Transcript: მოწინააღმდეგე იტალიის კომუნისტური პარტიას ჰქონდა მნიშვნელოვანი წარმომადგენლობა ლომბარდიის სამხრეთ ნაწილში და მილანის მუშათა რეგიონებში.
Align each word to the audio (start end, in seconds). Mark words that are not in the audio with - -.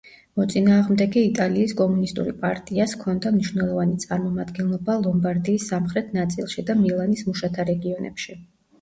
მოწინააღმდეგე 0.39 1.21
იტალიის 1.25 1.75
კომუნისტური 1.81 2.33
პარტიას 2.47 2.97
ჰქონდა 2.99 3.33
მნიშვნელოვანი 3.37 4.01
წარმომადგენლობა 4.07 4.99
ლომბარდიის 5.07 5.71
სამხრეთ 5.77 6.13
ნაწილში 6.23 6.69
და 6.73 6.81
მილანის 6.85 7.27
მუშათა 7.33 7.73
რეგიონებში. 7.75 8.43